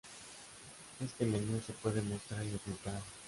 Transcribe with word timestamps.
Este 0.99 1.27
menú 1.27 1.61
se 1.61 1.73
puede 1.73 2.01
mostrar 2.01 2.43
y 2.43 2.55
ocultar. 2.55 2.99